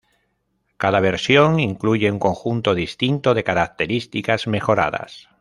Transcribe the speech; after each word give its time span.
Cada 0.77 0.99
versión 0.99 1.59
incluye 1.59 2.11
un 2.11 2.17
conjunto 2.17 2.73
distinto 2.73 3.35
de 3.35 3.43
características 3.43 4.47
mejoradas. 4.47 5.29